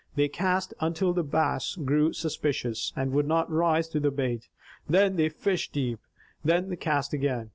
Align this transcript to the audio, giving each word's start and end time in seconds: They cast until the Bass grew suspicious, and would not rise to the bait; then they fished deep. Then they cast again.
They 0.15 0.29
cast 0.29 0.73
until 0.79 1.13
the 1.13 1.21
Bass 1.23 1.75
grew 1.75 2.11
suspicious, 2.13 2.91
and 2.95 3.11
would 3.11 3.27
not 3.27 3.51
rise 3.51 3.87
to 3.89 3.99
the 3.99 4.09
bait; 4.09 4.47
then 4.89 5.15
they 5.15 5.29
fished 5.29 5.73
deep. 5.73 5.99
Then 6.43 6.69
they 6.69 6.75
cast 6.75 7.13
again. 7.13 7.49